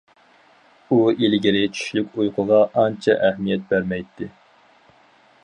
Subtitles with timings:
[0.95, 4.33] ئۇ، ئىلگىرى چۈشلۈك ئۇيقۇغا ئانچە ئەھمىيەت بەرمەيتتى.